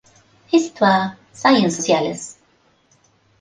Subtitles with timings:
[0.51, 2.39] Histoire, Sciences sociales".